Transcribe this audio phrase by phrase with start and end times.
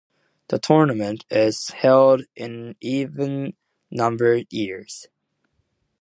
[0.47, 5.05] The tournament is held in even-numbered years.